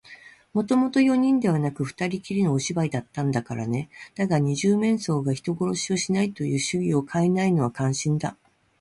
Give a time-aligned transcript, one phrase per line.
[0.53, 3.87] もともと四人ではなくて、ふたりきりのお芝居だったんだからね。
[4.15, 8.35] だが、二十面相が人殺しをしないという主義をかえないのは感心だ。